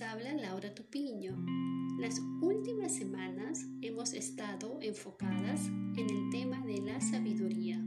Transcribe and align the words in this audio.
Habla 0.00 0.32
Laura 0.32 0.72
Tupiño. 0.74 1.36
Las 1.98 2.20
últimas 2.40 2.94
semanas 2.94 3.66
hemos 3.82 4.12
estado 4.12 4.78
enfocadas 4.80 5.66
en 5.66 6.08
el 6.08 6.30
tema 6.30 6.64
de 6.64 6.80
la 6.80 7.00
sabiduría. 7.00 7.84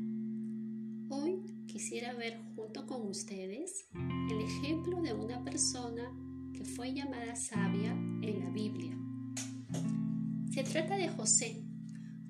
Hoy 1.10 1.42
quisiera 1.68 2.14
ver 2.14 2.38
junto 2.56 2.86
con 2.86 3.08
ustedes 3.08 3.88
el 4.30 4.42
ejemplo 4.42 5.02
de 5.02 5.14
una 5.14 5.42
persona 5.46 6.12
que 6.54 6.66
fue 6.66 6.94
llamada 6.94 7.34
sabia 7.38 7.94
en 7.94 8.40
la 8.40 8.50
Biblia. 8.50 8.98
Se 10.52 10.64
trata 10.64 10.98
de 10.98 11.08
José, 11.08 11.64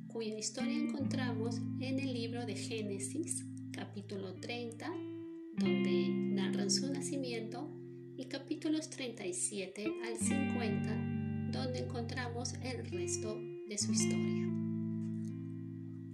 cuya 0.08 0.38
historia 0.38 0.78
encontramos 0.78 1.58
en 1.80 2.00
el 2.00 2.14
libro 2.14 2.46
de 2.46 2.56
Génesis, 2.56 3.44
capítulo 3.72 4.36
30, 4.36 4.92
donde 5.58 6.10
narran 6.10 6.70
su 6.70 6.88
nacimiento 6.94 7.82
y 8.18 8.26
capítulos 8.26 8.90
37 8.90 9.86
al 10.06 10.18
50, 10.18 11.52
donde 11.52 11.80
encontramos 11.80 12.54
el 12.64 12.86
resto 12.90 13.40
de 13.68 13.78
su 13.78 13.92
historia. 13.92 14.48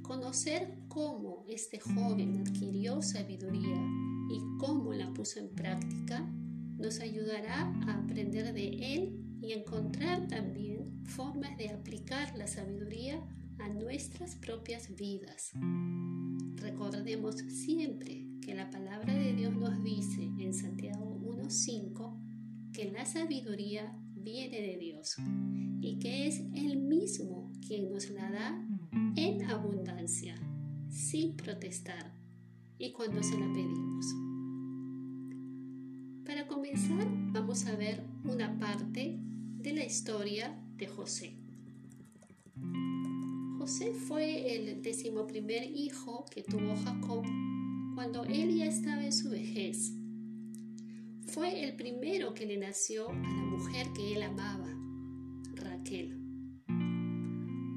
Conocer 0.02 0.80
cómo 0.88 1.46
este 1.48 1.80
joven 1.80 2.44
adquirió 2.46 3.02
sabiduría 3.02 3.78
y 4.30 4.58
cómo 4.60 4.94
la 4.94 5.14
puso 5.14 5.40
en 5.40 5.50
práctica 5.50 6.26
nos 6.78 7.00
ayudará 7.00 7.74
a 7.88 8.04
aprender 8.04 8.54
de 8.54 8.96
él 8.96 9.24
y 9.41 9.54
encontrar 9.54 10.27
también 10.27 11.04
formas 11.05 11.58
de 11.58 11.70
aplicar 11.70 12.36
la 12.38 12.48
sabiduría 12.48 13.22
a 13.60 13.70
nuestras 13.70 14.36
propias 14.36 14.96
vidas. 14.96 15.52
Recordemos 16.55 17.38
siempre 17.50 18.27
que 18.41 18.54
la 18.54 18.70
palabra 18.70 19.14
de 19.14 19.34
Dios 19.34 19.55
nos 19.55 19.84
dice 19.84 20.24
en 20.40 20.54
Santiago 20.54 21.16
1.5 21.48 22.73
que 22.73 22.91
la 22.91 23.05
sabiduría 23.05 23.98
viene 24.13 24.62
de 24.62 24.77
Dios 24.77 25.15
y 25.81 25.98
que 25.98 26.27
es 26.27 26.41
Él 26.53 26.77
mismo 26.77 27.53
quien 27.65 27.90
nos 27.90 28.09
la 28.09 28.29
da 28.29 28.67
en 29.15 29.43
abundancia, 29.45 30.35
sin 30.90 31.37
protestar 31.37 32.13
y 32.77 32.91
cuando 32.91 33.23
se 33.23 33.40
la 33.40 33.48
pedimos. 33.53 34.05
Para 36.25 36.48
comenzar, 36.48 37.07
vamos 37.31 37.65
a 37.65 37.75
ver 37.77 38.03
una 38.25 38.59
parte 38.59 39.18
de 39.18 39.73
la 39.73 39.85
historia 39.85 40.62
de 40.75 40.87
José. 40.87 41.37
José 43.57 43.93
fue 43.93 44.55
el 44.55 44.81
decimoprimer 44.81 45.63
hijo 45.63 46.25
que 46.29 46.43
tuvo 46.43 46.75
Jacob 46.75 47.25
cuando 47.95 48.25
él 48.25 48.55
ya 48.55 48.65
estaba 48.65 49.05
en 49.05 49.13
su 49.13 49.29
vejez. 49.29 49.93
Fue 51.38 51.63
el 51.63 51.76
primero 51.76 52.34
que 52.34 52.48
le 52.48 52.57
nació 52.57 53.10
a 53.10 53.13
la 53.13 53.46
mujer 53.46 53.85
que 53.96 54.16
él 54.16 54.24
amaba, 54.24 54.76
Raquel. 55.54 56.18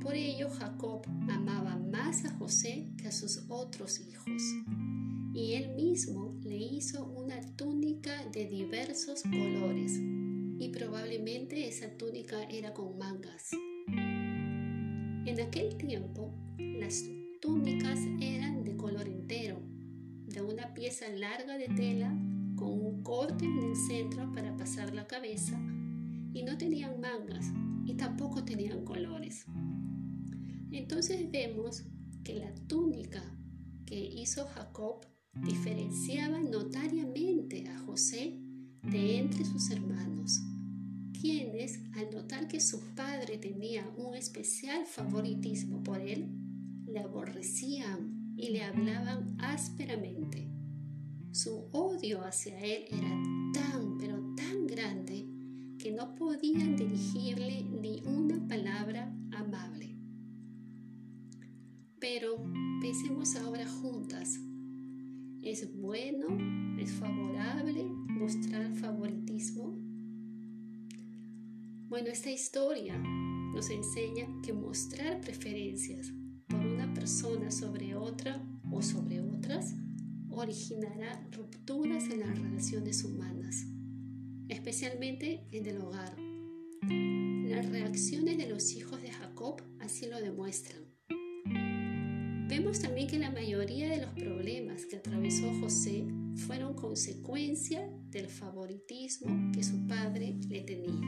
Por 0.00 0.14
ello 0.14 0.48
Jacob 0.48 1.02
amaba 1.28 1.76
más 1.76 2.24
a 2.24 2.32
José 2.38 2.88
que 2.96 3.08
a 3.08 3.12
sus 3.12 3.44
otros 3.50 4.00
hijos, 4.00 4.42
y 5.34 5.56
él 5.56 5.74
mismo 5.74 6.40
le 6.42 6.56
hizo 6.56 7.04
una 7.04 7.38
túnica 7.56 8.24
de 8.32 8.46
diversos 8.46 9.24
colores, 9.24 9.92
y 10.58 10.70
probablemente 10.72 11.68
esa 11.68 11.98
túnica 11.98 12.42
era 12.44 12.72
con 12.72 12.96
mangas. 12.96 13.50
En 15.26 15.38
aquel 15.38 15.76
tiempo, 15.76 16.32
las 16.56 17.04
túnicas 17.42 17.98
eran 18.22 18.64
de 18.64 18.74
color 18.78 19.06
entero, 19.06 19.60
de 20.28 20.40
una 20.40 20.72
pieza 20.72 21.10
larga 21.10 21.58
de 21.58 21.68
tela 21.68 22.16
un 22.70 23.02
corte 23.02 23.44
en 23.44 23.58
el 23.58 23.76
centro 23.76 24.32
para 24.32 24.56
pasar 24.56 24.94
la 24.94 25.06
cabeza 25.06 25.60
y 26.32 26.42
no 26.42 26.56
tenían 26.56 27.00
mangas 27.00 27.46
y 27.84 27.94
tampoco 27.94 28.44
tenían 28.44 28.84
colores. 28.84 29.46
Entonces 30.70 31.30
vemos 31.30 31.84
que 32.24 32.34
la 32.34 32.54
túnica 32.66 33.22
que 33.86 33.98
hizo 33.98 34.46
Jacob 34.46 35.06
diferenciaba 35.34 36.40
notariamente 36.40 37.68
a 37.68 37.78
José 37.78 38.40
de 38.82 39.18
entre 39.18 39.44
sus 39.44 39.70
hermanos, 39.70 40.40
quienes 41.20 41.80
al 41.94 42.10
notar 42.10 42.48
que 42.48 42.60
su 42.60 42.80
padre 42.94 43.38
tenía 43.38 43.88
un 43.96 44.14
especial 44.14 44.86
favoritismo 44.86 45.82
por 45.82 46.00
él, 46.00 46.28
le 46.86 47.00
aborrecían 47.00 48.34
y 48.36 48.50
le 48.50 48.62
hablaban 48.62 49.36
ásperamente. 49.38 50.49
Su 51.32 51.68
odio 51.70 52.24
hacia 52.24 52.58
él 52.58 52.86
era 52.90 53.22
tan, 53.54 53.98
pero 53.98 54.34
tan 54.34 54.66
grande 54.66 55.28
que 55.78 55.92
no 55.92 56.12
podían 56.16 56.74
dirigirle 56.74 57.62
ni 57.62 58.02
una 58.04 58.48
palabra 58.48 59.14
amable. 59.30 59.96
Pero 62.00 62.42
pensemos 62.80 63.36
ahora 63.36 63.64
juntas. 63.64 64.40
¿Es 65.42 65.72
bueno, 65.80 66.36
es 66.80 66.90
favorable 66.94 67.84
mostrar 67.84 68.74
favoritismo? 68.74 69.78
Bueno, 71.88 72.08
esta 72.08 72.30
historia 72.30 72.98
nos 72.98 73.70
enseña 73.70 74.26
que 74.42 74.52
mostrar 74.52 75.20
preferencias 75.20 76.12
por 76.48 76.66
una 76.66 76.92
persona 76.92 77.52
sobre 77.52 77.94
otra 77.94 78.44
o 78.70 78.82
sobre 78.82 79.20
otras 79.20 79.76
originará 80.40 81.22
rupturas 81.32 82.04
en 82.04 82.20
las 82.20 82.38
relaciones 82.38 83.04
humanas, 83.04 83.66
especialmente 84.48 85.46
en 85.52 85.66
el 85.66 85.78
hogar. 85.82 86.16
Las 87.48 87.68
reacciones 87.68 88.38
de 88.38 88.48
los 88.48 88.72
hijos 88.72 89.02
de 89.02 89.10
Jacob 89.10 89.62
así 89.80 90.06
lo 90.06 90.20
demuestran. 90.20 90.82
Vemos 92.48 92.80
también 92.80 93.06
que 93.06 93.18
la 93.18 93.30
mayoría 93.30 93.90
de 93.90 94.00
los 94.00 94.10
problemas 94.14 94.86
que 94.86 94.96
atravesó 94.96 95.52
José 95.60 96.06
fueron 96.34 96.74
consecuencia 96.74 97.88
del 98.08 98.26
favoritismo 98.26 99.52
que 99.52 99.62
su 99.62 99.86
padre 99.86 100.36
le 100.48 100.62
tenía. 100.62 101.00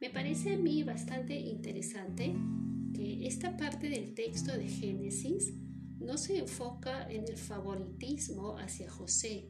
Me 0.00 0.10
parece 0.10 0.54
a 0.54 0.58
mí 0.58 0.82
bastante 0.82 1.38
interesante 1.38 2.34
que 2.92 3.26
esta 3.26 3.56
parte 3.56 3.88
del 3.88 4.14
texto 4.14 4.52
de 4.52 4.68
Génesis 4.68 5.54
no 6.02 6.18
se 6.18 6.38
enfoca 6.38 7.10
en 7.10 7.24
el 7.28 7.36
favoritismo 7.36 8.58
hacia 8.58 8.90
José, 8.90 9.48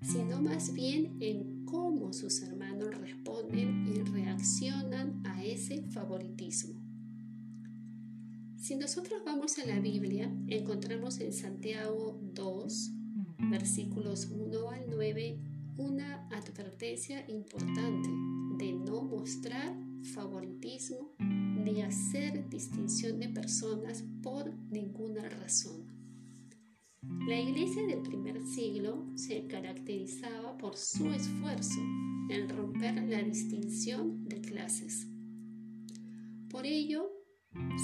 sino 0.00 0.40
más 0.40 0.72
bien 0.72 1.16
en 1.20 1.64
cómo 1.64 2.12
sus 2.12 2.42
hermanos 2.42 2.96
responden 2.98 3.86
y 3.88 4.02
reaccionan 4.02 5.22
a 5.26 5.44
ese 5.44 5.82
favoritismo. 5.90 6.80
Si 8.56 8.76
nosotros 8.76 9.22
vamos 9.24 9.58
a 9.58 9.66
la 9.66 9.80
Biblia, 9.80 10.30
encontramos 10.48 11.20
en 11.20 11.32
Santiago 11.32 12.20
2, 12.34 12.90
versículos 13.50 14.26
1 14.26 14.70
al 14.70 14.84
9, 14.90 15.40
una 15.78 16.28
advertencia 16.28 17.24
importante 17.28 18.08
de 18.58 18.72
no 18.72 19.02
mostrar 19.02 19.76
favoritismo 20.14 21.14
hacer 21.82 22.48
distinción 22.48 23.20
de 23.20 23.28
personas 23.28 24.04
por 24.22 24.52
ninguna 24.70 25.28
razón. 25.28 25.86
La 27.26 27.40
iglesia 27.40 27.86
del 27.86 28.02
primer 28.02 28.42
siglo 28.44 29.06
se 29.14 29.46
caracterizaba 29.46 30.56
por 30.58 30.76
su 30.76 31.10
esfuerzo 31.10 31.80
en 32.30 32.48
romper 32.48 33.02
la 33.04 33.22
distinción 33.22 34.28
de 34.28 34.40
clases. 34.40 35.06
Por 36.50 36.66
ello, 36.66 37.10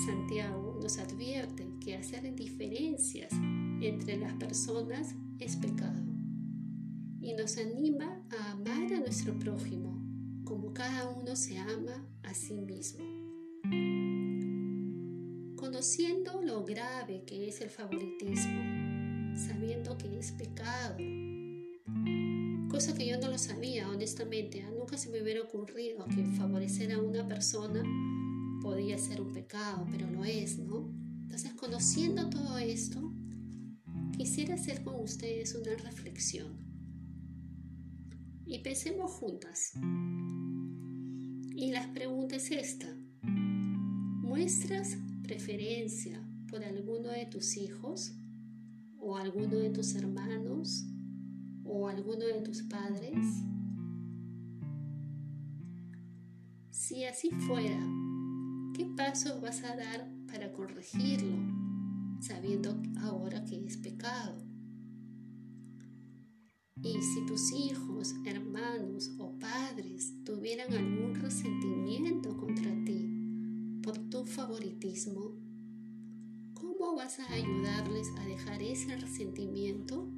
Santiago 0.07 0.79
nos 0.81 0.99
advierte 0.99 1.67
que 1.81 1.97
hacer 1.97 2.35
diferencias 2.35 3.33
entre 3.81 4.17
las 4.17 4.35
personas 4.35 5.15
es 5.39 5.57
pecado 5.57 6.03
y 7.21 7.35
nos 7.35 7.57
anima 7.57 8.23
a 8.31 8.53
amar 8.53 8.93
a 8.93 9.01
nuestro 9.01 9.39
prójimo 9.39 10.05
como 10.45 10.75
cada 10.75 11.09
uno 11.09 11.35
se 11.37 11.59
ama 11.59 12.07
a 12.23 12.35
sí 12.35 12.61
mismo. 12.61 13.24
Conociendo 15.57 16.43
lo 16.43 16.65
grave 16.65 17.25
que 17.27 17.49
es 17.49 17.61
el 17.61 17.71
favoritismo, 17.71 18.63
sabiendo 19.37 19.97
que 19.99 20.19
es 20.19 20.33
pecado, 20.33 20.97
cosa 22.69 22.95
que 22.95 23.07
yo 23.07 23.19
no 23.19 23.29
lo 23.29 23.39
sabía 23.39 23.89
honestamente, 23.89 24.63
¿ah? 24.63 24.71
nunca 24.77 24.97
se 24.97 25.09
me 25.11 25.23
hubiera 25.23 25.43
ocurrido 25.43 26.05
que 26.07 26.25
favorecer 26.37 26.93
a 26.93 27.01
una 27.01 27.27
persona 27.27 27.83
podía 28.61 28.99
ser 28.99 29.21
un 29.21 29.33
pecado, 29.33 29.87
pero 29.91 30.11
lo 30.11 30.25
es, 30.25 30.59
¿no? 30.59 30.91
Entonces, 31.23 31.53
conociendo 31.53 32.31
todo 32.31 32.59
esto, 32.59 33.13
quisiera 34.17 34.55
hacer 34.55 34.83
con 34.83 34.97
ustedes 34.97 35.55
una 35.55 35.75
reflexión. 35.77 36.57
Y 38.47 38.61
pensemos 38.61 39.11
juntas. 39.13 39.73
Y 41.55 41.73
la 41.73 41.93
pregunta 41.93 42.37
es 42.37 42.51
esta. 42.51 42.87
¿Muestras 44.37 44.99
preferencia 45.23 46.21
por 46.51 46.65
alguno 46.65 47.11
de 47.11 47.25
tus 47.25 47.57
hijos 47.57 48.17
o 48.99 49.17
alguno 49.17 49.55
de 49.55 49.71
tus 49.71 49.95
hermanos 49.95 50.85
o 51.63 51.87
alguno 51.87 52.27
de 52.27 52.41
tus 52.41 52.63
padres? 52.63 53.25
Si 56.69 57.05
así 57.05 57.31
fuera, 57.47 57.79
¿qué 58.75 58.87
pasos 58.97 59.41
vas 59.41 59.63
a 59.63 59.77
dar 59.77 60.13
para 60.27 60.53
corregirlo, 60.53 61.37
sabiendo 62.21 62.77
ahora 63.03 63.45
que 63.45 63.65
es 63.65 63.77
pecado? 63.77 64.37
Y 66.83 67.01
si 67.01 67.25
tus 67.25 67.53
hijos, 67.53 68.17
hermanos 68.27 69.13
o 69.17 69.39
padres 69.39 70.13
tuvieran 70.25 70.73
algún 70.73 71.15
resentimiento 71.15 72.37
contra 72.37 72.73
ti 72.85 73.14
por 73.85 73.99
tu 74.09 74.25
favoritismo, 74.25 75.37
¿cómo 76.55 76.97
vas 76.97 77.21
a 77.21 77.31
ayudarles 77.31 78.09
a 78.19 78.25
dejar 78.25 78.63
ese 78.63 78.97
resentimiento 78.97 80.09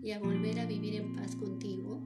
y 0.00 0.12
a 0.12 0.20
volver 0.20 0.60
a 0.60 0.66
vivir 0.66 0.94
en 0.94 1.16
paz 1.16 1.34
contigo? 1.34 2.00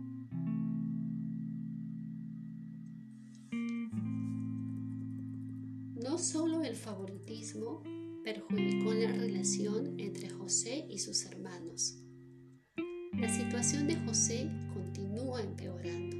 No 6.02 6.16
solo 6.16 6.62
el 6.62 6.76
favoritismo 6.76 7.82
perjudicó 8.24 8.94
la 8.94 9.12
relación 9.12 10.00
entre 10.00 10.30
José 10.30 10.86
y 10.88 10.98
sus 10.98 11.26
hermanos. 11.26 11.98
La 13.12 13.28
situación 13.28 13.86
de 13.86 13.96
José 13.96 14.48
continúa 14.72 15.42
empeorando. 15.42 16.16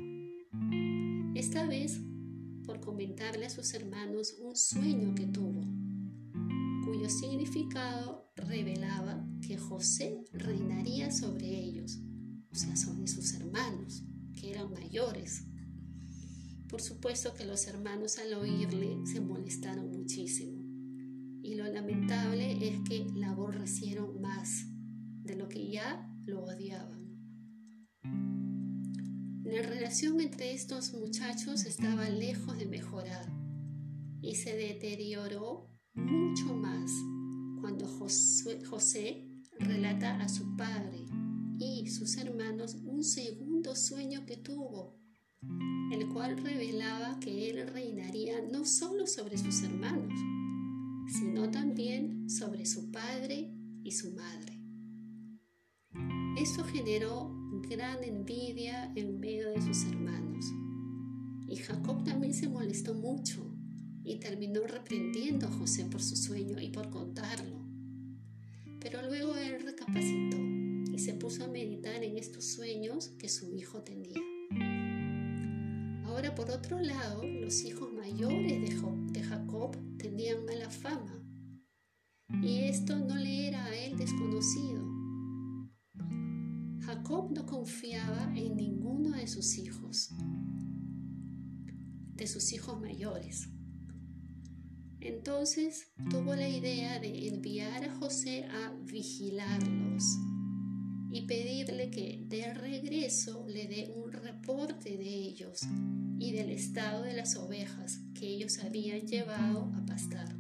Esta 1.35 1.67
vez 1.67 1.99
por 2.73 2.81
comentarle 2.81 3.45
a 3.45 3.51
sus 3.51 3.75
hermanos 3.75 4.37
un 4.41 4.57
sueño 4.57 5.15
que 5.15 5.27
tuvo, 5.27 5.63
cuyo 6.87 7.07
significado 7.11 8.33
revelaba 8.35 9.27
que 9.47 9.59
José 9.59 10.25
reinaría 10.33 11.11
sobre 11.13 11.49
ellos, 11.49 11.99
o 12.51 12.55
sea, 12.55 12.75
sobre 12.77 13.09
sus 13.09 13.35
hermanos, 13.35 14.05
que 14.41 14.53
eran 14.53 14.73
mayores. 14.73 15.45
Por 16.67 16.81
supuesto 16.81 17.35
que 17.35 17.45
los 17.45 17.67
hermanos 17.67 18.17
al 18.17 18.33
oírle 18.33 18.97
se 19.05 19.21
molestaron 19.21 19.91
muchísimo. 19.91 20.63
Y 21.43 21.57
lo 21.57 21.67
lamentable 21.71 22.69
es 22.69 22.81
que 22.89 23.05
la 23.15 23.33
aborrecieron 23.33 24.19
más 24.23 24.65
de 25.25 25.37
lo 25.37 25.47
que 25.51 25.71
ya 25.71 26.11
lo 26.25 26.45
odiaban. 26.45 27.03
La 29.53 29.61
relación 29.61 30.19
entre 30.23 30.55
estos 30.55 30.95
muchachos 30.95 31.67
estaba 31.67 32.09
lejos 32.09 32.57
de 32.57 32.65
mejorar 32.65 33.31
y 34.23 34.37
se 34.37 34.57
deterioró 34.57 35.69
mucho 35.93 36.57
más 36.57 36.91
cuando 37.61 37.87
José 37.87 39.29
relata 39.59 40.23
a 40.23 40.29
su 40.31 40.57
padre 40.57 41.05
y 41.59 41.87
sus 41.91 42.17
hermanos 42.17 42.77
un 42.77 43.05
segundo 43.05 43.77
sueño 43.77 44.25
que 44.25 44.39
tuvo, 44.39 44.99
el 45.93 46.09
cual 46.09 46.39
revelaba 46.39 47.21
que 47.21 47.51
él 47.51 47.69
reinaría 47.69 48.41
no 48.41 48.65
solo 48.65 49.07
sobre 49.07 49.37
sus 49.37 49.63
hermanos, 49.65 50.19
sino 51.13 51.51
también 51.51 52.31
sobre 52.31 52.65
su 52.65 52.91
padre 52.91 53.53
y 53.85 53.93
su 53.93 54.15
madre. 54.15 54.62
Esto 56.43 56.65
generó 56.65 57.31
gran 57.71 58.03
envidia 58.03 58.93
en 58.97 59.21
medio 59.21 59.51
de 59.51 59.63
sus 59.63 59.85
hermanos. 59.85 60.45
Y 61.47 61.55
Jacob 61.55 62.03
también 62.03 62.35
se 62.35 62.49
molestó 62.49 62.95
mucho 62.95 63.55
y 64.03 64.17
terminó 64.17 64.67
reprendiendo 64.67 65.47
a 65.47 65.53
José 65.53 65.85
por 65.85 66.03
su 66.03 66.17
sueño 66.17 66.61
y 66.61 66.71
por 66.71 66.91
contarlo. 66.91 67.65
Pero 68.81 69.03
luego 69.03 69.37
él 69.37 69.63
recapacitó 69.63 70.37
y 70.93 70.99
se 70.99 71.15
puso 71.15 71.45
a 71.45 71.49
meditar 71.49 72.03
en 72.03 72.19
estos 72.19 72.45
sueños 72.45 73.11
que 73.21 73.29
su 73.29 73.55
hijo 73.55 73.83
tenía. 73.83 74.19
Ahora, 76.07 76.35
por 76.35 76.51
otro 76.51 76.81
lado, 76.81 77.25
los 77.25 77.63
hijos 77.63 77.93
mayores 77.93 78.83
de 79.13 79.23
Jacob 79.23 79.77
tenían 79.97 80.45
mala 80.45 80.71
fama 80.71 81.25
y 82.43 82.65
esto 82.65 82.97
no 82.97 83.15
le 83.15 83.47
era 83.47 83.65
a 83.65 83.77
él 83.77 83.97
desconocido. 83.97 85.02
Jacob 86.93 87.31
no 87.31 87.47
confiaba 87.47 88.31
en 88.37 88.55
ninguno 88.55 89.13
de 89.13 89.27
sus 89.27 89.57
hijos, 89.57 90.11
de 92.15 92.27
sus 92.27 92.53
hijos 92.53 92.79
mayores. 92.83 93.49
Entonces 95.01 95.87
tuvo 96.11 96.35
la 96.37 96.51
idea 96.51 96.99
de 96.99 97.29
enviar 97.29 97.85
a 97.85 97.95
José 97.95 98.45
a 98.45 98.75
vigilarlos 98.85 100.05
y 101.11 101.23
pedirle 101.23 101.91
que 101.91 102.27
de 102.29 102.53
regreso 102.53 103.47
le 103.49 103.69
dé 103.69 103.91
un 103.97 104.13
reporte 104.13 104.99
de 104.99 105.15
ellos 105.15 105.63
y 106.19 106.33
del 106.33 106.51
estado 106.51 107.05
de 107.05 107.15
las 107.15 107.37
ovejas 107.37 108.01
que 108.13 108.29
ellos 108.29 108.59
habían 108.59 109.07
llevado 109.07 109.73
a 109.75 109.87
pastar. 109.87 110.37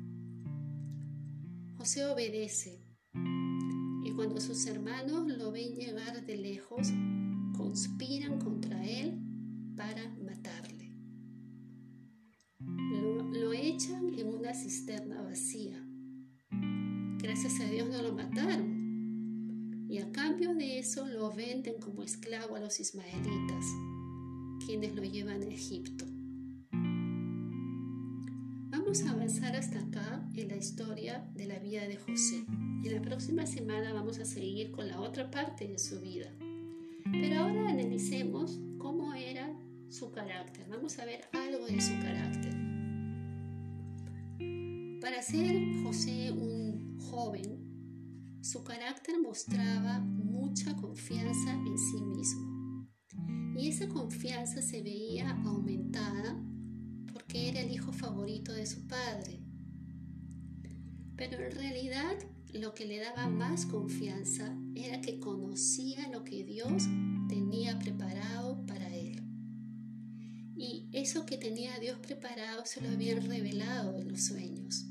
José 1.79 2.05
obedece 2.05 2.82
cuando 4.23 4.41
sus 4.41 4.67
hermanos 4.67 5.27
lo 5.27 5.51
ven 5.51 5.75
llegar 5.75 6.25
de 6.25 6.37
lejos, 6.37 6.93
conspiran 7.57 8.39
contra 8.39 8.81
él 8.87 9.19
para 9.77 10.09
matarle. 10.25 10.93
Lo, 12.61 13.25
lo 13.25 13.53
echan 13.53 14.17
en 14.17 14.29
una 14.29 14.55
cisterna 14.55 15.23
vacía. 15.23 15.85
Gracias 17.19 17.59
a 17.59 17.65
Dios 17.65 17.89
no 17.89 18.01
lo 18.01 18.13
mataron. 18.13 19.89
Y 19.91 19.99
a 19.99 20.13
cambio 20.13 20.55
de 20.55 20.79
eso 20.79 21.05
lo 21.09 21.33
venden 21.33 21.81
como 21.81 22.05
esclavo 22.05 22.55
a 22.55 22.61
los 22.61 22.79
ismaelitas, 22.79 23.67
quienes 24.65 24.95
lo 24.95 25.03
llevan 25.03 25.43
a 25.43 25.47
Egipto. 25.47 26.12
Vamos 28.93 29.09
a 29.09 29.13
avanzar 29.13 29.57
hasta 29.57 29.79
acá 29.79 30.23
en 30.35 30.49
la 30.49 30.57
historia 30.57 31.27
de 31.35 31.47
la 31.47 31.59
vida 31.59 31.89
de 31.89 31.97
José. 31.97 32.45
Y 32.85 32.91
la 32.91 33.01
próxima 33.01 33.47
semana 33.47 33.95
vamos 33.95 34.19
a 34.19 34.27
seguir 34.27 34.71
con 34.71 34.87
la 34.87 35.01
otra 35.01 35.31
parte 35.31 35.67
de 35.67 35.79
su 35.79 35.99
vida. 36.03 36.27
Pero 37.11 37.41
ahora 37.41 37.71
analicemos 37.71 38.61
cómo 38.77 39.15
era 39.15 39.51
su 39.89 40.13
carácter. 40.13 40.67
Vamos 40.69 40.99
a 40.99 41.07
ver 41.07 41.23
algo 41.33 41.65
de 41.65 41.81
su 41.81 41.93
carácter. 42.03 42.55
Para 45.01 45.23
ser 45.23 45.83
José 45.83 46.31
un 46.31 46.99
joven, 47.01 48.43
su 48.43 48.63
carácter 48.63 49.19
mostraba 49.23 50.01
mucha 50.01 50.77
confianza 50.77 51.53
en 51.55 51.79
sí 51.79 52.03
mismo. 52.03 52.91
Y 53.57 53.69
esa 53.69 53.89
confianza 53.89 54.61
se 54.61 54.83
veía 54.83 55.31
aumentada 55.47 56.39
porque 57.33 57.49
era 57.49 57.61
el 57.61 57.71
hijo 57.71 57.93
favorito 57.93 58.53
de 58.53 58.67
su 58.67 58.87
padre. 58.87 59.41
Pero 61.17 61.43
en 61.43 61.53
realidad 61.53 62.15
lo 62.53 62.75
que 62.75 62.85
le 62.85 62.99
daba 62.99 63.27
más 63.27 63.65
confianza 63.65 64.55
era 64.75 65.01
que 65.01 65.19
conocía 65.19 66.09
lo 66.09 66.25
que 66.25 66.45
Dios 66.45 66.83
tenía 67.31 67.79
preparado 67.79 68.67
para 68.67 68.95
él. 68.95 69.23
Y 70.59 70.91
eso 70.93 71.25
que 71.25 71.39
tenía 71.39 71.79
Dios 71.79 71.99
preparado 72.01 72.67
se 72.67 72.83
lo 72.83 72.91
habían 72.91 73.27
revelado 73.27 73.97
en 73.97 74.09
los 74.09 74.25
sueños. 74.25 74.85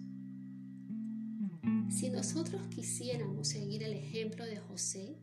Si 1.92 2.10
nosotros 2.10 2.66
quisiéramos 2.74 3.50
seguir 3.50 3.84
el 3.84 3.94
ejemplo 3.94 4.46
de 4.46 4.58
José, 4.58 5.16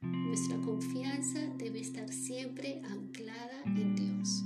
nuestra 0.00 0.60
confianza 0.60 1.40
debe 1.58 1.80
estar 1.80 2.08
siempre 2.12 2.80
anclada 2.84 3.62
en 3.64 3.96
Dios. 3.96 4.44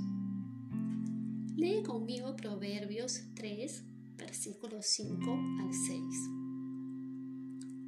Lee 1.57 1.81
conmigo 1.81 2.35
Proverbios 2.35 3.23
3, 3.33 3.83
versículos 4.15 4.85
5 4.85 5.39
al 5.59 5.73
6. 5.73 6.03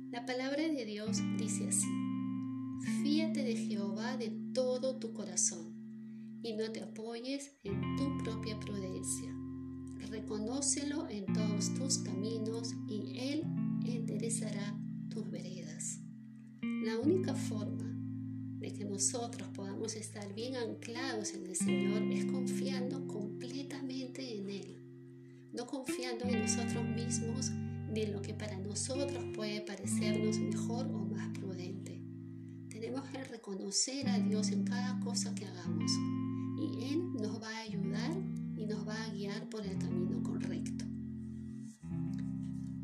La 0.10 0.26
palabra 0.26 0.64
de 0.64 0.86
Dios 0.86 1.20
dice 1.38 1.68
así, 1.68 1.88
fíate 3.04 3.44
de 3.44 3.56
Jehová 3.56 4.18
de 4.18 4.32
todo 4.56 4.98
tu 4.98 5.14
corazón 5.14 5.76
y 6.42 6.54
no 6.54 6.72
te 6.72 6.82
apoyes 6.82 7.60
en 7.64 7.80
tu 7.96 8.18
propia 8.24 8.60
prudencia. 8.60 9.32
Reconócelo 10.10 11.08
en 11.08 11.32
todos 11.32 11.72
tus 11.76 12.00
caminos 12.00 12.74
y 12.88 13.20
Él 13.20 13.44
enderezará 13.86 14.76
tus 15.12 15.30
veredas. 15.30 16.00
La 16.64 16.98
única 16.98 17.36
forma 17.36 17.89
de 18.60 18.74
que 18.74 18.84
nosotros 18.84 19.48
podamos 19.56 19.96
estar 19.96 20.34
bien 20.34 20.56
anclados 20.58 21.34
en 21.34 21.46
el 21.46 21.56
Señor 21.56 22.04
es 22.12 22.26
confiando 22.26 23.08
completamente 23.08 24.38
en 24.38 24.50
Él, 24.50 24.78
no 25.54 25.66
confiando 25.66 26.26
en 26.26 26.42
nosotros 26.42 26.84
mismos 26.84 27.52
ni 27.92 28.02
en 28.02 28.14
lo 28.14 28.22
que 28.22 28.34
para 28.34 28.58
nosotros 28.58 29.24
puede 29.34 29.62
parecernos 29.62 30.38
mejor 30.40 30.88
o 30.88 31.06
más 31.06 31.30
prudente. 31.38 32.02
Tenemos 32.70 33.08
que 33.10 33.24
reconocer 33.24 34.10
a 34.10 34.20
Dios 34.20 34.50
en 34.52 34.66
cada 34.66 35.00
cosa 35.00 35.34
que 35.34 35.46
hagamos 35.46 35.92
y 36.60 36.94
Él 36.94 37.14
nos 37.14 37.42
va 37.42 37.50
a 37.50 37.62
ayudar 37.62 38.12
y 38.58 38.66
nos 38.66 38.86
va 38.86 39.04
a 39.04 39.10
guiar 39.10 39.50
por 39.50 39.66
el 39.66 39.78
camino 39.78 40.22
correcto. 40.22 40.86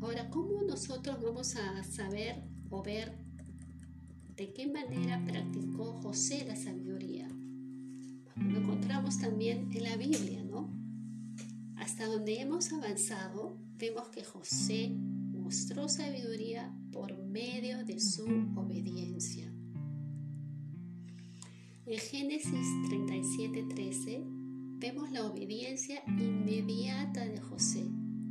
Ahora, 0.00 0.30
¿cómo 0.30 0.62
nosotros 0.62 1.22
vamos 1.22 1.54
a 1.56 1.84
saber 1.84 2.42
o 2.70 2.82
ver 2.82 3.25
de 4.36 4.52
qué 4.52 4.66
manera 4.66 5.24
practicó 5.26 5.92
José 6.02 6.44
la 6.46 6.56
sabiduría? 6.56 7.28
lo 8.36 8.58
encontramos 8.58 9.18
también 9.18 9.70
en 9.72 9.82
la 9.82 9.96
Biblia, 9.96 10.44
¿no? 10.44 10.70
Hasta 11.76 12.06
donde 12.06 12.40
hemos 12.40 12.70
avanzado, 12.72 13.56
vemos 13.78 14.08
que 14.08 14.22
José 14.22 14.90
mostró 14.90 15.88
sabiduría 15.88 16.74
por 16.92 17.16
medio 17.16 17.84
de 17.84 17.98
su 17.98 18.24
obediencia. 18.56 19.50
En 21.86 21.98
Génesis 21.98 22.66
37:13 22.88 24.24
vemos 24.78 25.10
la 25.12 25.24
obediencia 25.24 26.02
inmediata 26.06 27.24
de 27.26 27.40
José 27.40 27.86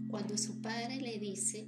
cuando 0.07 0.37
su 0.37 0.61
padre 0.61 1.01
le 1.01 1.17
dice 1.19 1.67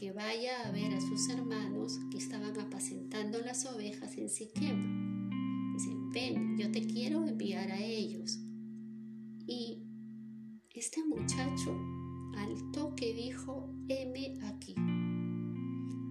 que 0.00 0.12
vaya 0.12 0.66
a 0.66 0.70
ver 0.70 0.94
a 0.94 1.00
sus 1.02 1.28
hermanos 1.28 2.00
que 2.10 2.16
estaban 2.16 2.58
apacentando 2.58 3.38
las 3.42 3.66
ovejas 3.66 4.16
en 4.16 4.30
Siquem. 4.30 5.28
Dice, 5.74 5.90
ven, 6.14 6.56
yo 6.56 6.70
te 6.72 6.86
quiero 6.86 7.26
enviar 7.26 7.70
a 7.70 7.78
ellos. 7.78 8.38
Y 9.46 9.82
este 10.72 11.04
muchacho 11.04 11.78
al 12.34 12.72
toque 12.72 13.12
dijo, 13.12 13.70
heme 13.88 14.38
aquí. 14.44 14.74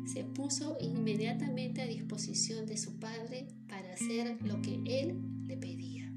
Se 0.05 0.23
puso 0.23 0.77
inmediatamente 0.79 1.81
a 1.81 1.87
disposición 1.87 2.67
de 2.67 2.77
su 2.77 2.99
padre 2.99 3.47
para 3.67 3.93
hacer 3.93 4.37
lo 4.43 4.61
que 4.61 4.83
él 4.85 5.19
le 5.47 5.57
pedía. 5.57 6.13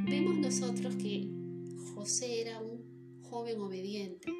Vemos 0.00 0.36
nosotros 0.36 0.96
que 0.96 1.30
José 1.94 2.40
era 2.40 2.60
un 2.60 3.20
joven 3.22 3.60
obediente, 3.60 4.39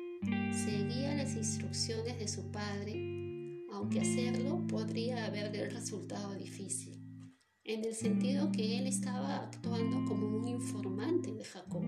seguía 0.52 1.14
las 1.14 1.34
instrucciones 1.34 2.18
de 2.18 2.28
su 2.28 2.50
padre, 2.50 3.64
aunque 3.72 4.00
hacerlo 4.00 4.66
podría 4.66 5.26
haberle 5.26 5.68
resultado 5.68 6.34
difícil, 6.34 7.00
en 7.64 7.84
el 7.84 7.94
sentido 7.94 8.52
que 8.52 8.78
él 8.78 8.86
estaba 8.86 9.36
actuando 9.36 10.04
como 10.04 10.36
un 10.38 10.48
informante 10.48 11.32
de 11.32 11.44
Jacob. 11.44 11.84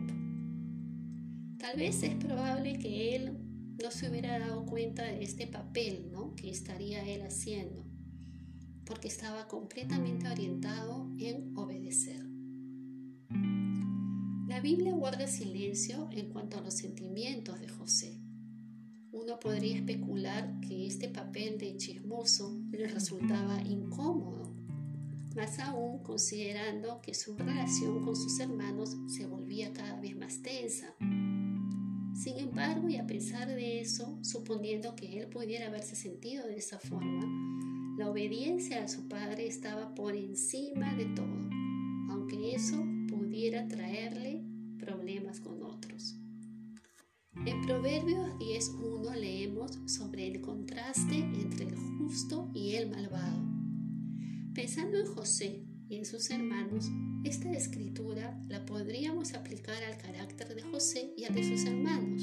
Tal 1.58 1.76
vez 1.76 2.02
es 2.02 2.14
probable 2.14 2.78
que 2.78 3.16
él 3.16 3.38
no 3.82 3.90
se 3.90 4.10
hubiera 4.10 4.38
dado 4.38 4.64
cuenta 4.66 5.04
de 5.04 5.22
este 5.22 5.46
papel 5.46 6.10
¿no? 6.10 6.34
que 6.34 6.50
estaría 6.50 7.04
él 7.04 7.22
haciendo, 7.22 7.84
porque 8.84 9.08
estaba 9.08 9.48
completamente 9.48 10.28
orientado 10.28 11.10
en 11.18 11.56
obedecer. 11.56 12.26
La 14.48 14.60
Biblia 14.60 14.92
guarda 14.92 15.26
silencio 15.26 16.08
en 16.12 16.30
cuanto 16.30 16.58
a 16.58 16.60
los 16.60 16.74
sentimientos 16.74 17.58
de 17.60 17.68
José. 17.68 18.21
Uno 19.12 19.38
podría 19.38 19.76
especular 19.76 20.58
que 20.66 20.86
este 20.86 21.06
papel 21.06 21.58
de 21.58 21.76
chismoso 21.76 22.58
le 22.70 22.86
resultaba 22.86 23.60
incómodo, 23.60 24.54
más 25.36 25.58
aún 25.58 26.02
considerando 26.02 27.02
que 27.02 27.12
su 27.12 27.36
relación 27.36 28.02
con 28.06 28.16
sus 28.16 28.40
hermanos 28.40 28.96
se 29.08 29.26
volvía 29.26 29.70
cada 29.74 30.00
vez 30.00 30.16
más 30.16 30.40
tensa. 30.40 30.94
Sin 30.98 32.38
embargo, 32.38 32.88
y 32.88 32.96
a 32.96 33.06
pesar 33.06 33.48
de 33.48 33.80
eso, 33.80 34.18
suponiendo 34.22 34.96
que 34.96 35.20
él 35.20 35.28
pudiera 35.28 35.66
haberse 35.66 35.94
sentido 35.94 36.46
de 36.46 36.56
esa 36.56 36.78
forma, 36.78 37.26
la 37.98 38.08
obediencia 38.08 38.82
a 38.82 38.88
su 38.88 39.08
padre 39.08 39.46
estaba 39.46 39.94
por 39.94 40.16
encima 40.16 40.94
de 40.94 41.04
todo, 41.04 41.50
aunque 42.08 42.54
eso 42.54 42.82
pudiera 43.08 43.68
traerle 43.68 44.42
problemas 44.78 45.38
con 45.40 45.62
otros. 45.62 46.21
En 47.34 47.62
Proverbios 47.62 48.28
10.1 48.38 49.16
leemos 49.16 49.78
sobre 49.86 50.28
el 50.28 50.42
contraste 50.42 51.16
entre 51.16 51.66
el 51.66 51.74
justo 51.74 52.50
y 52.54 52.74
el 52.74 52.90
malvado. 52.90 53.42
Pensando 54.54 54.98
en 54.98 55.06
José 55.06 55.64
y 55.88 55.96
en 55.96 56.04
sus 56.04 56.30
hermanos, 56.30 56.90
esta 57.24 57.50
escritura 57.52 58.38
la 58.48 58.64
podríamos 58.66 59.32
aplicar 59.32 59.82
al 59.82 59.96
carácter 59.96 60.54
de 60.54 60.62
José 60.62 61.14
y 61.16 61.24
al 61.24 61.34
de 61.34 61.42
sus 61.42 61.64
hermanos. 61.64 62.22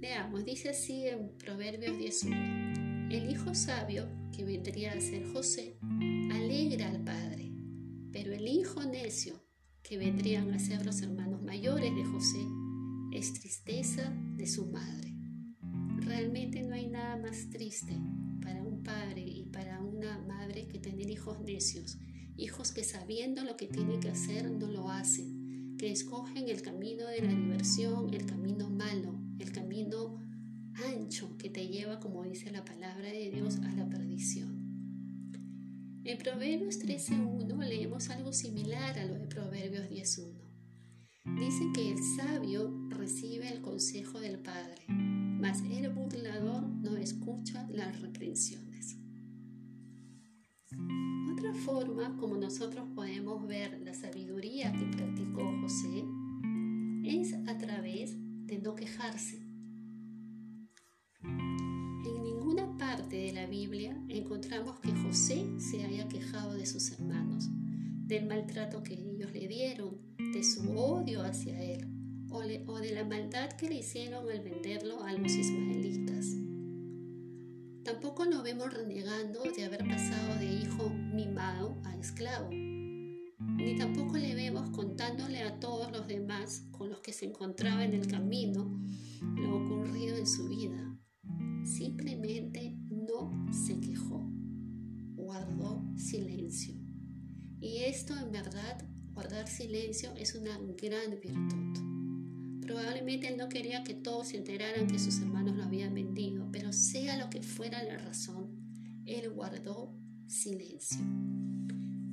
Veamos, 0.00 0.44
dice 0.44 0.70
así 0.70 1.06
en 1.06 1.30
Proverbios 1.38 1.96
10.1. 1.96 3.12
El 3.12 3.30
hijo 3.30 3.54
sabio, 3.54 4.08
que 4.36 4.44
vendría 4.44 4.92
a 4.92 5.00
ser 5.00 5.24
José, 5.32 5.78
alegra 6.32 6.88
al 6.88 7.04
padre, 7.04 7.52
pero 8.12 8.32
el 8.32 8.48
hijo 8.48 8.82
necio, 8.84 9.40
que 9.82 9.98
vendrían 9.98 10.52
a 10.52 10.58
ser 10.58 10.84
los 10.84 11.00
hermanos 11.00 11.42
mayores 11.42 11.94
de 11.94 12.04
José, 12.04 12.40
es 13.12 13.34
tristeza 13.34 14.10
de 14.36 14.46
su 14.46 14.66
madre. 14.66 15.14
Realmente 15.98 16.62
no 16.62 16.74
hay 16.74 16.88
nada 16.88 17.16
más 17.16 17.50
triste 17.50 17.92
para 18.42 18.62
un 18.62 18.82
padre 18.82 19.22
y 19.22 19.44
para 19.44 19.80
una 19.80 20.18
madre 20.18 20.66
que 20.66 20.78
tener 20.78 21.10
hijos 21.10 21.40
necios, 21.40 21.98
hijos 22.36 22.72
que 22.72 22.84
sabiendo 22.84 23.44
lo 23.44 23.56
que 23.56 23.66
tienen 23.66 24.00
que 24.00 24.10
hacer 24.10 24.50
no 24.50 24.66
lo 24.66 24.88
hacen, 24.88 25.76
que 25.78 25.92
escogen 25.92 26.48
el 26.48 26.62
camino 26.62 27.06
de 27.06 27.22
la 27.22 27.34
diversión, 27.34 28.12
el 28.14 28.24
camino 28.24 28.70
malo, 28.70 29.20
el 29.38 29.52
camino 29.52 30.18
ancho 30.94 31.36
que 31.36 31.50
te 31.50 31.68
lleva, 31.68 32.00
como 32.00 32.24
dice 32.24 32.50
la 32.50 32.64
palabra 32.64 33.08
de 33.10 33.30
Dios, 33.30 33.56
a 33.58 33.72
la 33.72 33.88
perdición. 33.88 34.62
En 36.04 36.18
Proverbios 36.18 36.80
13.1 36.80 37.56
leemos 37.68 38.08
algo 38.10 38.32
similar 38.32 38.98
a 38.98 39.04
lo 39.04 39.14
de 39.14 39.26
Proverbios 39.26 39.88
10.1. 39.88 40.41
Dice 41.44 41.72
que 41.74 41.90
el 41.90 41.98
sabio 41.98 42.72
recibe 42.88 43.52
el 43.52 43.60
consejo 43.62 44.20
del 44.20 44.38
Padre, 44.38 44.76
mas 44.86 45.60
el 45.62 45.90
burlador 45.90 46.62
no 46.62 46.96
escucha 46.96 47.66
las 47.68 48.00
reprensiones. 48.00 48.96
Otra 51.32 51.52
forma 51.52 52.16
como 52.16 52.36
nosotros 52.36 52.86
podemos 52.94 53.44
ver 53.48 53.80
la 53.80 53.92
sabiduría 53.92 54.72
que 54.72 54.84
practicó 54.96 55.52
José 55.60 56.04
es 57.02 57.34
a 57.48 57.58
través 57.58 58.14
de 58.46 58.58
no 58.60 58.76
quejarse. 58.76 59.42
En 61.24 62.22
ninguna 62.22 62.78
parte 62.78 63.16
de 63.16 63.32
la 63.32 63.46
Biblia 63.46 64.00
encontramos 64.08 64.78
que 64.78 64.92
José 64.92 65.44
se 65.58 65.82
haya 65.82 66.06
quejado 66.06 66.54
de 66.54 66.66
sus 66.66 66.92
hermanos, 66.92 67.50
del 68.06 68.28
maltrato 68.28 68.84
que 68.84 68.94
ellos 68.94 69.32
le 69.32 69.48
dieron, 69.48 69.91
de 70.32 70.42
su 70.42 70.78
odio 70.78 71.22
hacia 71.22 71.60
él 71.62 71.86
o, 72.30 72.40
de 72.40 72.92
la 72.94 73.04
maldad 73.04 73.50
que 73.52 73.68
le 73.68 73.76
hicieron 73.76 74.30
al 74.30 74.40
venderlo 74.40 75.02
a 75.04 75.12
los 75.12 75.32
ismaelitas. 75.32 76.26
Tampoco 77.84 78.24
lo 78.24 78.42
vemos 78.42 78.72
renegando 78.72 79.42
de 79.42 79.64
haber 79.64 79.86
pasado 79.86 80.38
de 80.38 80.46
hijo 80.46 80.88
mimado 80.88 81.76
a 81.84 81.94
esclavo, 81.96 82.48
ni 82.50 83.76
tampoco 83.76 84.16
le 84.16 84.34
vemos 84.34 84.70
contándole 84.70 85.42
a 85.42 85.60
todos 85.60 85.92
los 85.92 86.06
demás 86.06 86.64
con 86.70 86.88
los 86.88 87.00
que 87.00 87.12
se 87.12 87.26
encontraba 87.26 87.84
en 87.84 87.92
el 87.92 88.06
camino 88.06 88.80
lo 89.20 89.56
ocurrido 89.56 90.16
en 90.16 90.26
su 90.26 90.48
vida. 90.48 90.98
Simplemente 91.64 92.78
no 92.88 93.30
se 93.52 93.78
quejó, 93.80 94.26
guardó 95.14 95.84
silencio. 95.96 96.74
Y 97.60 97.78
esto 97.84 98.16
en 98.16 98.32
verdad 98.32 98.91
Guardar 99.14 99.46
silencio 99.46 100.14
es 100.16 100.34
una 100.34 100.58
gran 100.58 101.20
virtud. 101.20 102.62
Probablemente 102.62 103.28
él 103.28 103.36
no 103.36 103.50
quería 103.50 103.84
que 103.84 103.92
todos 103.92 104.28
se 104.28 104.38
enteraran 104.38 104.86
que 104.86 104.98
sus 104.98 105.18
hermanos 105.20 105.56
lo 105.56 105.64
habían 105.64 105.92
vendido, 105.94 106.48
pero 106.50 106.72
sea 106.72 107.18
lo 107.18 107.28
que 107.28 107.42
fuera 107.42 107.82
la 107.82 107.98
razón, 107.98 108.48
él 109.04 109.30
guardó 109.30 109.94
silencio. 110.26 111.04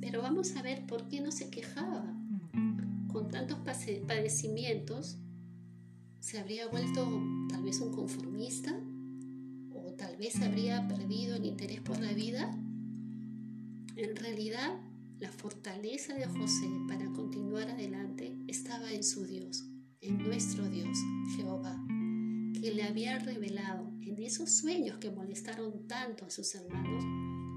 Pero 0.00 0.20
vamos 0.20 0.54
a 0.56 0.62
ver 0.62 0.86
por 0.86 1.08
qué 1.08 1.22
no 1.22 1.32
se 1.32 1.48
quejaba. 1.48 2.14
Con 3.08 3.30
tantos 3.30 3.58
padecimientos, 4.06 5.16
¿se 6.20 6.38
habría 6.38 6.68
vuelto 6.68 7.08
tal 7.48 7.62
vez 7.62 7.80
un 7.80 7.92
conformista? 7.92 8.78
¿O 9.72 9.94
tal 9.94 10.16
vez 10.18 10.40
habría 10.42 10.86
perdido 10.86 11.36
el 11.36 11.46
interés 11.46 11.80
por 11.80 11.98
la 11.98 12.12
vida? 12.12 12.50
En 13.96 14.16
realidad, 14.16 14.78
la 15.20 15.30
fortaleza 15.30 16.14
de 16.14 16.26
José 16.26 16.66
para 16.88 17.04
continuar 17.12 17.68
adelante 17.68 18.34
estaba 18.48 18.90
en 18.90 19.04
su 19.04 19.26
Dios, 19.26 19.64
en 20.00 20.16
nuestro 20.16 20.68
Dios, 20.70 20.98
Jehová, 21.36 21.78
que 22.58 22.72
le 22.72 22.84
había 22.84 23.18
revelado 23.18 23.92
en 24.00 24.18
esos 24.22 24.50
sueños 24.50 24.96
que 24.96 25.10
molestaron 25.10 25.86
tanto 25.86 26.24
a 26.24 26.30
sus 26.30 26.54
hermanos, 26.54 27.04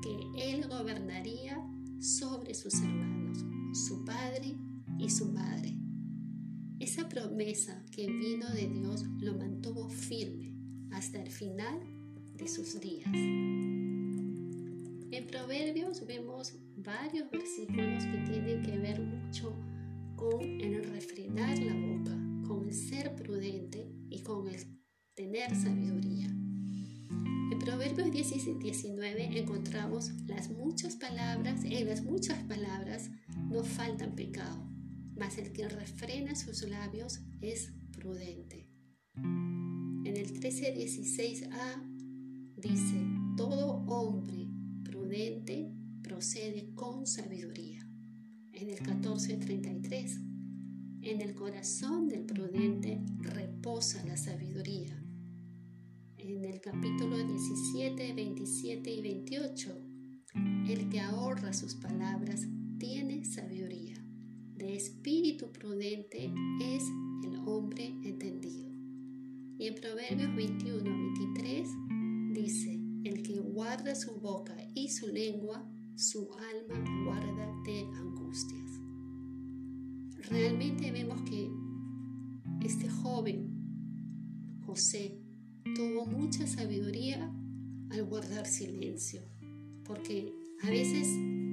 que 0.02 0.52
él 0.52 0.68
gobernaría 0.68 1.58
sobre 2.02 2.54
sus 2.54 2.74
hermanos, 2.82 3.38
su 3.88 4.04
padre 4.04 4.58
y 5.00 5.10
su 5.10 5.32
madre. 5.32 5.74
Esa 6.80 7.08
promesa 7.08 7.82
que 7.92 8.08
vino 8.08 8.50
de 8.50 8.68
Dios 8.68 9.06
lo 9.20 9.38
mantuvo 9.38 9.88
firme 9.88 10.54
hasta 10.92 11.22
el 11.22 11.32
final 11.32 11.80
de 12.36 12.48
sus 12.50 12.78
días. 12.82 13.10
En 15.16 15.28
Proverbios 15.28 16.08
vemos 16.08 16.56
varios 16.76 17.30
versículos 17.30 18.04
que 18.04 18.18
tienen 18.32 18.64
que 18.64 18.80
ver 18.80 19.00
mucho 19.00 19.54
con 20.16 20.42
el 20.42 20.84
refrenar 20.86 21.56
la 21.60 21.76
boca, 21.76 22.18
con 22.48 22.68
el 22.68 22.74
ser 22.74 23.16
prudente 23.16 23.88
y 24.10 24.24
con 24.24 24.48
el 24.48 24.56
tener 25.14 25.56
sabiduría. 25.56 26.26
En 26.26 27.60
Proverbios 27.60 28.10
10 28.10 28.48
y 28.48 28.54
19 28.56 29.38
encontramos 29.38 30.10
las 30.26 30.50
muchas 30.50 30.96
palabras, 30.96 31.64
en 31.64 31.88
las 31.88 32.02
muchas 32.02 32.40
palabras 32.46 33.12
no 33.52 33.64
faltan 33.64 34.16
pecado, 34.16 34.68
mas 35.16 35.38
el 35.38 35.54
que 35.54 35.70
refrena 35.70 36.34
sus 36.34 36.68
labios 36.68 37.20
es 37.40 37.72
prudente. 37.92 38.68
En 39.14 40.18
el 40.18 40.34
13:16a 40.34 41.84
dice, 42.58 42.96
todo 43.38 43.86
hombre 43.86 44.43
prudente 45.14 45.72
procede 46.02 46.74
con 46.74 47.06
sabiduría. 47.06 47.88
En 48.52 48.72
el 48.72 48.80
14:33, 48.80 50.20
en 51.04 51.22
el 51.22 51.36
corazón 51.36 52.08
del 52.08 52.26
prudente 52.26 53.00
reposa 53.20 54.04
la 54.08 54.18
sabiduría. 54.18 55.00
En 56.18 56.44
el 56.46 56.60
capítulo 56.62 57.16
17, 57.16 58.14
27 58.14 58.92
y 58.92 59.02
28, 59.02 59.78
el 60.68 60.90
que 60.90 61.00
ahorra 61.00 61.54
sus 61.54 61.76
palabras 61.76 62.48
tiene 62.80 63.24
sabiduría. 63.24 64.04
De 64.56 64.76
espíritu 64.76 65.52
prudente 65.52 66.34
es 66.60 66.84
el 67.24 67.36
hombre 67.46 67.86
entendido. 68.04 68.68
Y 69.60 69.68
en 69.68 69.76
Proverbios 69.76 70.36
21, 70.36 70.84
23 70.84 71.70
dice, 72.34 72.83
el 73.04 73.24
que 73.24 73.40
guarda 73.40 73.96
su 73.96 74.20
boca 74.20 74.56
y 74.74 74.90
su 74.90 75.08
lengua, 75.08 75.66
su 75.96 76.30
alma 76.34 76.84
guarda 77.06 77.52
de 77.66 77.82
angustias. 77.98 78.80
Realmente 80.30 80.92
vemos 80.92 81.22
que 81.24 81.50
este 82.62 82.90
joven, 82.90 84.62
José, 84.66 85.20
tuvo 85.76 86.06
mucha 86.06 86.48
sabiduría 86.48 87.32
al 87.90 88.06
guardar 88.06 88.46
silencio, 88.48 89.22
porque 89.84 90.34
a 90.64 90.70
veces 90.70 91.08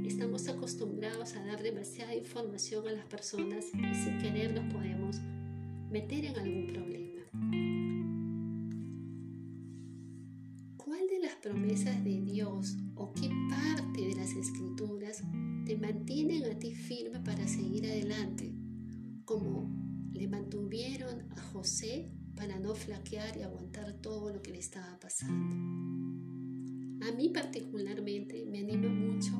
estamos 0.06 0.48
acostumbrados 0.48 1.34
a 1.34 1.44
dar 1.44 1.62
demasiada 1.62 2.14
información 2.14 2.86
a 2.88 2.92
las 2.92 3.06
personas 3.06 3.66
y 3.74 3.94
sin 3.94 4.18
querer 4.18 4.54
nos 4.54 4.72
podemos 4.72 5.16
meter 5.90 6.24
en 6.24 6.38
algún 6.38 6.66
problema. 6.68 7.69
Las 11.30 11.38
promesas 11.40 12.02
de 12.02 12.20
Dios 12.22 12.76
o 12.96 13.12
qué 13.12 13.30
parte 13.48 14.00
de 14.00 14.14
las 14.16 14.32
escrituras 14.32 15.22
te 15.64 15.76
mantienen 15.76 16.44
a 16.44 16.58
ti 16.58 16.74
firme 16.74 17.20
para 17.20 17.46
seguir 17.46 17.86
adelante? 17.86 18.52
Como 19.24 20.10
le 20.12 20.26
mantuvieron 20.26 21.30
a 21.30 21.40
José 21.40 22.10
para 22.34 22.58
no 22.58 22.74
flaquear 22.74 23.36
y 23.36 23.42
aguantar 23.42 24.00
todo 24.00 24.32
lo 24.32 24.42
que 24.42 24.50
le 24.50 24.58
estaba 24.58 24.98
pasando. 24.98 25.54
A 27.06 27.12
mí 27.12 27.28
particularmente 27.28 28.44
me 28.46 28.58
anima 28.58 28.88
mucho 28.88 29.32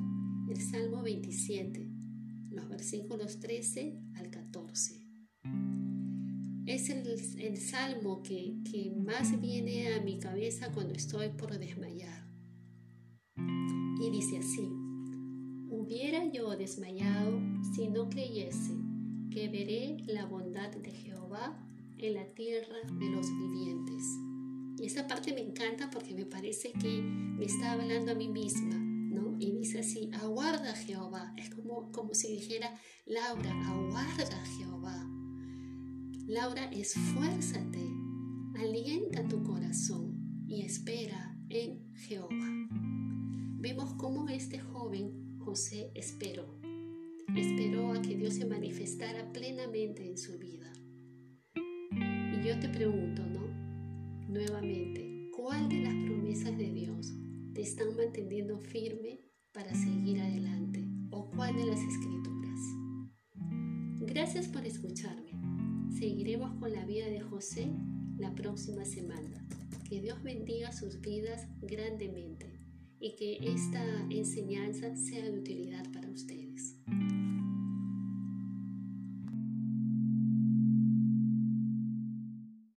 el 0.49 0.61
Salmo 0.61 1.03
27, 1.03 1.91
los 2.51 2.69
versículos 2.69 3.41
13 3.41 4.01
al 4.15 4.31
14. 4.31 5.10
Es 6.71 6.89
el, 6.89 7.57
salmo 7.57 8.23
que, 8.23 8.55
que 8.71 8.93
más 8.93 9.41
viene 9.41 9.93
a 9.93 10.01
mi 10.03 10.21
cabeza 10.21 10.71
cuando 10.71 10.95
estoy 10.95 11.31
por 11.31 11.59
desmayar. 11.59 12.25
Y 13.37 14.09
dice 14.13 14.39
así, 14.39 14.71
hubiera 15.69 16.31
yo 16.31 16.57
desmayado 16.57 17.41
si 17.75 17.89
no 17.89 18.09
creyese 18.09 18.71
que 19.33 19.49
veré 19.49 19.97
la 20.07 20.27
bondad 20.27 20.71
de 20.71 20.93
Jehová 20.93 21.61
en 21.99 22.15
la 22.15 22.27
tierra 22.35 22.77
de 22.87 23.11
los 23.11 23.27
vivientes. 23.37 24.05
Y 24.79 24.87
esa 24.87 25.09
parte 25.09 25.33
me 25.33 25.41
encanta 25.41 25.91
porque 25.91 26.15
me 26.15 26.25
parece 26.25 26.71
que 26.71 27.03
me 27.03 27.47
está 27.47 27.73
hablando 27.73 28.13
a 28.13 28.15
mí 28.15 28.29
misma, 28.29 28.77
¿no? 28.77 29.37
Y 29.41 29.51
dice 29.51 29.81
así, 29.81 30.09
aguarda 30.13 30.73
Jehová. 30.77 31.35
Es 31.37 31.51
como, 31.51 31.91
como 31.91 32.15
si 32.15 32.31
dijera, 32.31 32.79
Laura, 33.07 33.51
aguarda 33.67 34.45
Jehová. 34.57 35.10
Laura, 36.31 36.71
esfuérzate, 36.73 37.85
alienta 38.59 39.29
tu 39.29 39.43
corazón 39.43 40.45
y 40.47 40.63
espera 40.63 41.37
en 41.49 41.95
Jehová. 41.95 42.69
Vemos 43.59 43.93
cómo 43.95 44.29
este 44.29 44.59
joven 44.59 45.39
José 45.39 45.91
esperó. 45.95 46.59
Esperó 47.37 47.93
a 47.93 48.01
que 48.01 48.17
Dios 48.17 48.35
se 48.35 48.47
manifestara 48.47 49.33
plenamente 49.33 50.09
en 50.09 50.17
su 50.17 50.39
vida 50.39 50.73
yo 52.45 52.59
te 52.59 52.69
pregunto, 52.69 53.23
¿no? 53.27 53.47
Nuevamente, 54.29 55.31
¿cuál 55.37 55.69
de 55.69 55.81
las 55.81 55.95
promesas 55.95 56.57
de 56.57 56.73
Dios 56.73 57.13
te 57.53 57.61
están 57.61 57.95
manteniendo 57.97 58.59
firme 58.59 59.21
para 59.53 59.75
seguir 59.75 60.21
adelante? 60.21 60.85
¿O 61.11 61.31
cuál 61.31 61.55
de 61.55 61.67
las 61.67 61.81
escrituras? 61.81 62.61
Gracias 64.01 64.49
por 64.49 64.65
escucharme. 64.65 65.30
Seguiremos 66.01 66.55
con 66.55 66.73
la 66.73 66.87
vida 66.87 67.09
de 67.09 67.21
José 67.21 67.69
la 68.17 68.35
próxima 68.35 68.87
semana. 68.87 69.47
Que 69.87 70.01
Dios 70.01 70.23
bendiga 70.23 70.73
sus 70.73 70.99
vidas 71.03 71.47
grandemente 71.61 72.59
y 72.99 73.17
que 73.17 73.37
esta 73.43 73.85
enseñanza 74.09 74.97
sea 74.97 75.23
de 75.23 75.39
utilidad 75.39 75.85
para 75.93 76.00